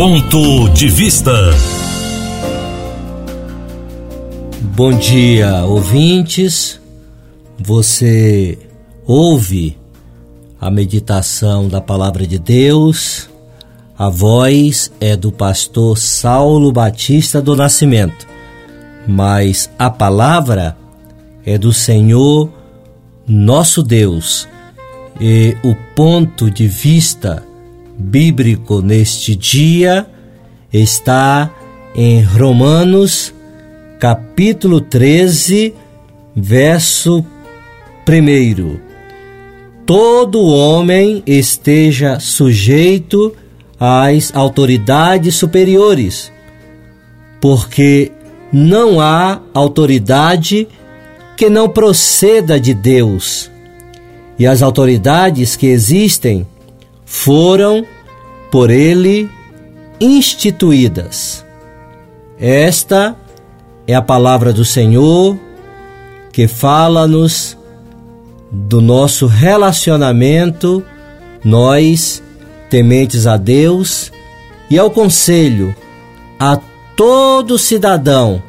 Ponto 0.00 0.70
de 0.70 0.88
Vista. 0.88 1.30
Bom 4.74 4.96
dia, 4.96 5.62
ouvintes. 5.66 6.80
Você 7.58 8.58
ouve 9.06 9.76
a 10.58 10.70
meditação 10.70 11.68
da 11.68 11.82
Palavra 11.82 12.26
de 12.26 12.38
Deus. 12.38 13.28
A 13.98 14.08
voz 14.08 14.90
é 15.02 15.14
do 15.14 15.30
pastor 15.30 15.98
Saulo 15.98 16.72
Batista 16.72 17.42
do 17.42 17.54
Nascimento, 17.54 18.26
mas 19.06 19.70
a 19.78 19.90
palavra 19.90 20.78
é 21.44 21.58
do 21.58 21.74
Senhor 21.74 22.50
nosso 23.28 23.82
Deus. 23.82 24.48
E 25.20 25.54
o 25.62 25.74
ponto 25.94 26.50
de 26.50 26.66
vista 26.66 27.49
bíblico 28.00 28.80
neste 28.80 29.36
dia 29.36 30.06
está 30.72 31.50
em 31.94 32.22
Romanos, 32.22 33.34
capítulo 33.98 34.80
13, 34.80 35.74
verso 36.34 37.24
1. 38.08 38.80
Todo 39.84 40.46
homem 40.46 41.22
esteja 41.26 42.18
sujeito 42.18 43.34
às 43.78 44.34
autoridades 44.34 45.34
superiores, 45.34 46.32
porque 47.40 48.12
não 48.52 49.00
há 49.00 49.40
autoridade 49.52 50.66
que 51.36 51.48
não 51.48 51.68
proceda 51.68 52.58
de 52.58 52.74
Deus. 52.74 53.50
E 54.38 54.46
as 54.46 54.62
autoridades 54.62 55.56
que 55.56 55.66
existem 55.66 56.46
foram 57.10 57.84
por 58.52 58.70
ele 58.70 59.28
instituídas. 60.00 61.44
Esta 62.38 63.16
é 63.84 63.96
a 63.96 64.00
palavra 64.00 64.52
do 64.52 64.64
Senhor 64.64 65.36
que 66.32 66.46
fala-nos 66.46 67.58
do 68.50 68.80
nosso 68.80 69.26
relacionamento, 69.26 70.84
nós, 71.44 72.22
tementes 72.70 73.26
a 73.26 73.36
Deus, 73.36 74.12
e 74.70 74.78
ao 74.78 74.88
conselho 74.88 75.74
a 76.38 76.60
todo 76.94 77.58
cidadão, 77.58 78.40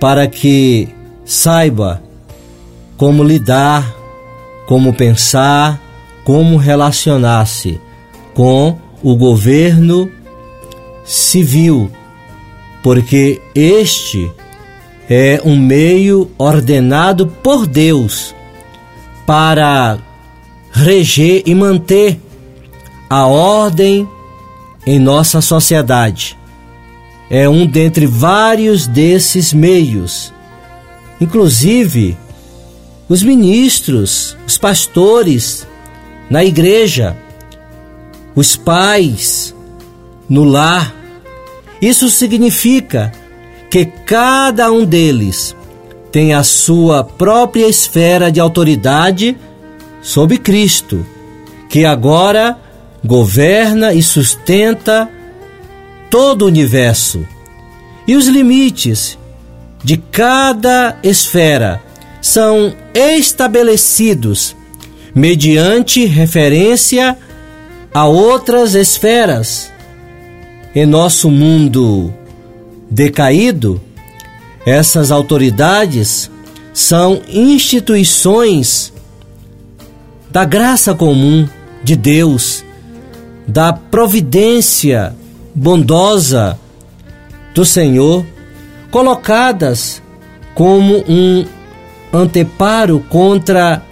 para 0.00 0.26
que 0.26 0.88
saiba 1.26 2.02
como 2.96 3.22
lidar, 3.22 3.94
como 4.66 4.94
pensar, 4.94 5.85
como 6.26 6.56
relacionar-se 6.56 7.80
com 8.34 8.76
o 9.00 9.14
governo 9.14 10.10
civil, 11.04 11.88
porque 12.82 13.40
este 13.54 14.28
é 15.08 15.40
um 15.44 15.56
meio 15.56 16.28
ordenado 16.36 17.28
por 17.28 17.64
Deus 17.64 18.34
para 19.24 19.98
reger 20.72 21.44
e 21.46 21.54
manter 21.54 22.20
a 23.08 23.26
ordem 23.26 24.08
em 24.84 24.98
nossa 24.98 25.40
sociedade. 25.40 26.36
É 27.30 27.48
um 27.48 27.64
dentre 27.64 28.04
vários 28.04 28.88
desses 28.88 29.52
meios. 29.52 30.34
Inclusive, 31.20 32.18
os 33.08 33.22
ministros, 33.22 34.36
os 34.44 34.58
pastores, 34.58 35.64
na 36.28 36.44
igreja, 36.44 37.16
os 38.34 38.56
pais, 38.56 39.54
no 40.28 40.44
lar. 40.44 40.94
Isso 41.80 42.08
significa 42.10 43.12
que 43.70 43.84
cada 43.84 44.70
um 44.70 44.84
deles 44.84 45.54
tem 46.10 46.32
a 46.34 46.42
sua 46.42 47.04
própria 47.04 47.66
esfera 47.66 48.30
de 48.30 48.40
autoridade 48.40 49.36
sob 50.00 50.38
Cristo, 50.38 51.04
que 51.68 51.84
agora 51.84 52.58
governa 53.04 53.92
e 53.92 54.02
sustenta 54.02 55.08
todo 56.10 56.42
o 56.42 56.46
universo. 56.46 57.26
E 58.06 58.16
os 58.16 58.26
limites 58.26 59.18
de 59.82 59.96
cada 59.96 60.96
esfera 61.02 61.82
são 62.20 62.74
estabelecidos 62.94 64.56
mediante 65.16 66.04
referência 66.04 67.16
a 67.94 68.04
outras 68.04 68.74
esferas. 68.74 69.72
Em 70.74 70.84
nosso 70.84 71.30
mundo 71.30 72.12
decaído, 72.90 73.80
essas 74.66 75.10
autoridades 75.10 76.30
são 76.74 77.22
instituições 77.30 78.92
da 80.30 80.44
graça 80.44 80.94
comum 80.94 81.48
de 81.82 81.96
Deus, 81.96 82.62
da 83.48 83.72
providência 83.72 85.16
bondosa 85.54 86.58
do 87.54 87.64
Senhor, 87.64 88.22
colocadas 88.90 90.02
como 90.54 91.02
um 91.08 91.46
anteparo 92.12 93.00
contra 93.08 93.82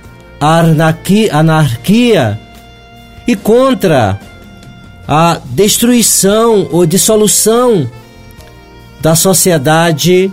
a 0.45 1.39
anarquia 1.39 2.39
e 3.27 3.35
contra 3.35 4.21
a 5.09 5.41
destruição 5.43 6.69
ou 6.71 6.85
dissolução 6.85 7.91
da 9.01 9.15
sociedade 9.15 10.31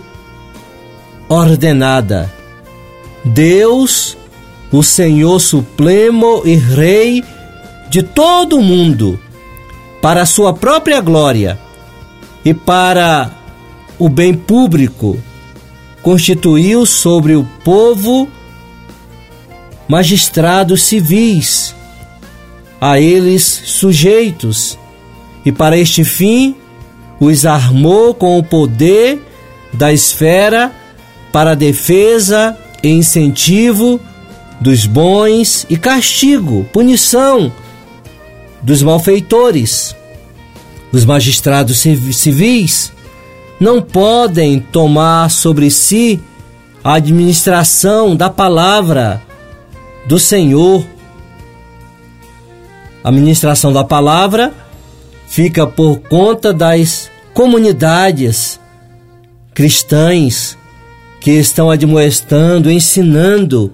ordenada. 1.30 2.30
Deus, 3.24 4.18
o 4.70 4.82
Senhor 4.82 5.40
Supremo 5.40 6.42
e 6.44 6.56
Rei 6.56 7.24
de 7.88 8.02
todo 8.02 8.58
o 8.58 8.62
mundo, 8.62 9.18
para 10.02 10.22
a 10.22 10.26
sua 10.26 10.52
própria 10.52 11.00
glória 11.00 11.58
e 12.44 12.52
para 12.52 13.30
o 13.98 14.10
bem 14.10 14.34
público, 14.34 15.18
constituiu 16.02 16.84
sobre 16.84 17.34
o 17.34 17.44
povo 17.64 18.28
magistrados 19.92 20.84
civis, 20.84 21.74
a 22.80 22.98
eles 22.98 23.42
sujeitos, 23.42 24.78
e 25.44 25.52
para 25.52 25.76
este 25.76 26.02
fim 26.02 26.56
os 27.20 27.44
armou 27.44 28.14
com 28.14 28.38
o 28.38 28.42
poder 28.42 29.20
da 29.70 29.92
esfera 29.92 30.72
para 31.30 31.54
defesa 31.54 32.56
e 32.82 32.88
incentivo 32.88 34.00
dos 34.62 34.86
bons 34.86 35.66
e 35.68 35.76
castigo, 35.76 36.64
punição 36.72 37.52
dos 38.62 38.80
malfeitores. 38.80 39.94
Os 40.90 41.04
magistrados 41.04 41.84
civis 42.14 42.90
não 43.60 43.82
podem 43.82 44.58
tomar 44.58 45.30
sobre 45.30 45.70
si 45.70 46.18
a 46.82 46.94
administração 46.94 48.16
da 48.16 48.30
palavra 48.30 49.22
do 50.06 50.18
Senhor. 50.18 50.84
A 53.02 53.10
ministração 53.10 53.72
da 53.72 53.84
palavra 53.84 54.52
fica 55.26 55.66
por 55.66 56.00
conta 56.00 56.52
das 56.52 57.10
comunidades 57.34 58.60
cristãs 59.54 60.56
que 61.20 61.30
estão 61.30 61.70
admoestando, 61.70 62.70
ensinando 62.70 63.72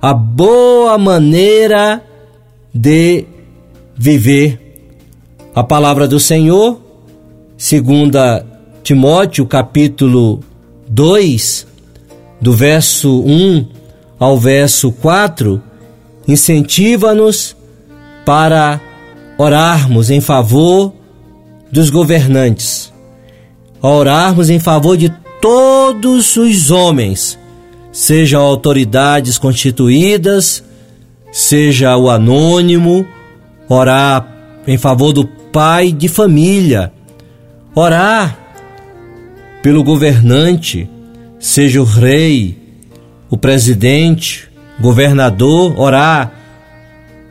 a 0.00 0.12
boa 0.12 0.96
maneira 0.98 2.02
de 2.72 3.24
viver. 3.96 4.62
A 5.54 5.64
palavra 5.64 6.06
do 6.06 6.20
Senhor, 6.20 6.80
segunda 7.56 8.44
Timóteo 8.82 9.46
capítulo 9.46 10.40
2, 10.88 11.66
do 12.40 12.52
verso 12.52 13.22
1 13.22 13.75
ao 14.18 14.38
verso 14.38 14.90
4, 14.92 15.62
incentiva-nos 16.26 17.56
para 18.24 18.80
orarmos 19.38 20.10
em 20.10 20.20
favor 20.20 20.92
dos 21.70 21.90
governantes, 21.90 22.92
orarmos 23.80 24.50
em 24.50 24.58
favor 24.58 24.96
de 24.96 25.12
todos 25.40 26.36
os 26.36 26.70
homens, 26.70 27.38
sejam 27.92 28.42
autoridades 28.42 29.38
constituídas, 29.38 30.64
seja 31.30 31.96
o 31.96 32.08
anônimo, 32.10 33.06
orar 33.68 34.26
em 34.66 34.78
favor 34.78 35.12
do 35.12 35.26
pai 35.26 35.92
de 35.92 36.08
família, 36.08 36.92
orar 37.74 38.38
pelo 39.62 39.84
governante, 39.84 40.88
seja 41.38 41.80
o 41.80 41.84
rei, 41.84 42.65
o 43.30 43.36
presidente, 43.36 44.48
governador, 44.80 45.78
orar 45.78 46.32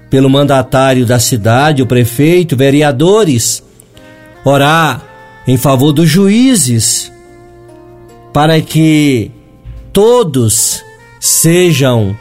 pelo 0.10 0.30
mandatário 0.30 1.06
da 1.06 1.20
cidade, 1.20 1.82
o 1.82 1.88
prefeito, 1.88 2.56
vereadores, 2.56 3.64
orar 4.44 5.04
em 5.48 5.58
favor 5.58 5.92
dos 5.92 6.10
juízes, 6.10 7.12
para 8.34 8.60
que 8.62 9.32
todos 9.92 10.84
sejam 11.20 12.18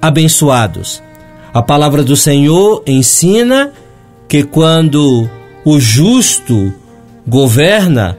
abençoados. 0.00 1.02
A 1.52 1.62
palavra 1.62 2.02
do 2.02 2.16
Senhor 2.16 2.82
ensina 2.86 3.72
que 4.28 4.42
quando 4.42 5.28
o 5.64 5.80
justo 5.80 6.72
governa, 7.26 8.18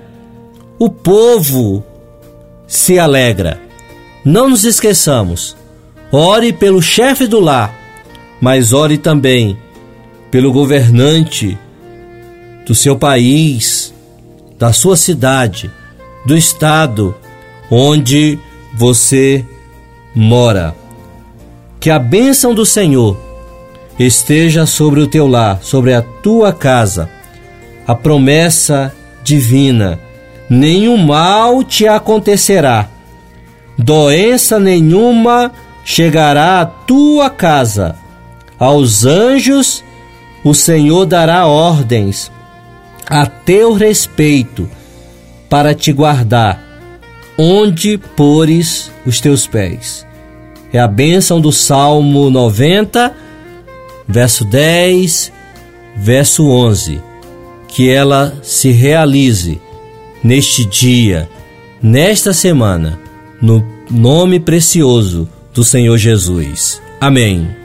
o 0.79 0.89
povo 0.89 1.83
se 2.67 2.99
alegra. 2.99 3.66
Não 4.29 4.49
nos 4.49 4.65
esqueçamos, 4.65 5.55
ore 6.11 6.51
pelo 6.51 6.81
chefe 6.81 7.27
do 7.27 7.39
lar, 7.39 7.73
mas 8.41 8.73
ore 8.73 8.97
também 8.97 9.57
pelo 10.29 10.51
governante 10.51 11.57
do 12.65 12.75
seu 12.75 12.97
país, 12.97 13.93
da 14.59 14.73
sua 14.73 14.97
cidade, 14.97 15.71
do 16.25 16.35
estado 16.35 17.15
onde 17.71 18.37
você 18.75 19.45
mora. 20.13 20.75
Que 21.79 21.89
a 21.89 21.97
bênção 21.97 22.53
do 22.53 22.65
Senhor 22.65 23.17
esteja 23.97 24.65
sobre 24.65 24.99
o 24.99 25.07
teu 25.07 25.25
lar, 25.25 25.63
sobre 25.63 25.93
a 25.93 26.01
tua 26.01 26.51
casa. 26.51 27.09
A 27.87 27.95
promessa 27.95 28.93
divina: 29.23 29.97
nenhum 30.49 30.97
mal 30.97 31.63
te 31.63 31.87
acontecerá, 31.87 32.89
doença 33.77 34.59
nenhuma 34.59 35.51
chegará 35.83 36.61
à 36.61 36.65
tua 36.65 37.29
casa. 37.29 37.95
Aos 38.59 39.05
anjos 39.05 39.83
o 40.43 40.53
Senhor 40.53 41.05
dará 41.05 41.45
ordens 41.45 42.31
a 43.05 43.25
teu 43.25 43.73
respeito 43.73 44.69
para 45.49 45.73
te 45.73 45.93
guardar 45.93 46.61
onde 47.37 47.97
pores 47.97 48.91
os 49.05 49.21
teus 49.21 49.45
pés. 49.45 50.05
É 50.73 50.79
a 50.79 50.87
bênção 50.87 51.39
do 51.39 51.51
Salmo 51.51 52.29
90, 52.29 53.15
verso 54.07 54.43
10, 54.43 55.31
verso 55.95 56.49
11. 56.49 57.01
Que 57.67 57.89
ela 57.89 58.37
se 58.41 58.71
realize 58.71 59.61
neste 60.23 60.65
dia, 60.65 61.29
nesta 61.81 62.33
semana, 62.33 62.99
no 63.41 63.65
nome 63.89 64.39
precioso 64.39 65.27
do 65.53 65.63
Senhor 65.63 65.97
Jesus. 65.97 66.81
Amém. 66.99 67.56